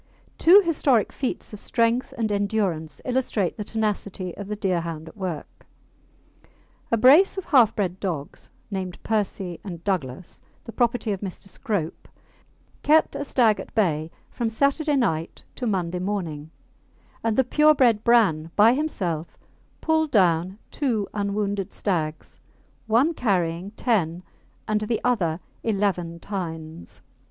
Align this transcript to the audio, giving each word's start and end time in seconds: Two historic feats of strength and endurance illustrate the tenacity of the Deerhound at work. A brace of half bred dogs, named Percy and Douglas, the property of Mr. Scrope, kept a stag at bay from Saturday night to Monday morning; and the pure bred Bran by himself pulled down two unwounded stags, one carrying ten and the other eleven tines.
Two 0.39 0.61
historic 0.65 1.13
feats 1.13 1.53
of 1.53 1.59
strength 1.59 2.11
and 2.17 2.31
endurance 2.31 3.01
illustrate 3.05 3.55
the 3.55 3.63
tenacity 3.63 4.35
of 4.35 4.47
the 4.47 4.55
Deerhound 4.55 5.07
at 5.07 5.15
work. 5.15 5.67
A 6.89 6.97
brace 6.97 7.37
of 7.37 7.45
half 7.45 7.75
bred 7.75 7.99
dogs, 7.99 8.49
named 8.71 8.97
Percy 9.03 9.59
and 9.63 9.83
Douglas, 9.83 10.41
the 10.63 10.71
property 10.71 11.11
of 11.11 11.21
Mr. 11.21 11.47
Scrope, 11.47 12.07
kept 12.81 13.15
a 13.15 13.23
stag 13.23 13.59
at 13.59 13.75
bay 13.75 14.09
from 14.31 14.49
Saturday 14.49 14.95
night 14.95 15.43
to 15.53 15.67
Monday 15.67 15.99
morning; 15.99 16.49
and 17.23 17.37
the 17.37 17.43
pure 17.43 17.75
bred 17.75 18.03
Bran 18.03 18.49
by 18.55 18.73
himself 18.73 19.37
pulled 19.81 20.09
down 20.09 20.57
two 20.71 21.07
unwounded 21.13 21.73
stags, 21.73 22.39
one 22.87 23.13
carrying 23.13 23.69
ten 23.77 24.23
and 24.67 24.81
the 24.81 24.99
other 25.03 25.39
eleven 25.61 26.19
tines. 26.19 27.03